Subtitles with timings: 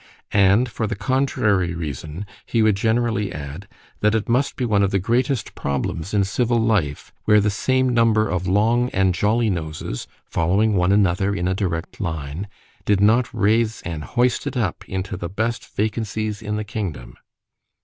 [0.31, 3.67] —And for the contrary reason, he would generally add,
[3.99, 7.87] That it must be one of the greatest problems in civil life, where the same
[7.89, 12.47] number of long and jolly noses, following one another in a direct line,
[12.83, 17.13] did not raise and hoist it up into the best vacancies in the kingdom.